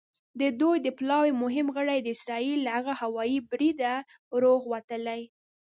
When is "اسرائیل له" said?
2.15-2.71